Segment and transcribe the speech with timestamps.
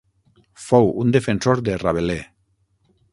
[0.67, 2.25] Fou un defensor de Rabelais.